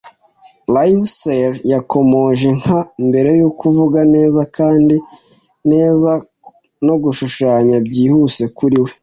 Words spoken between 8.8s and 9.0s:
we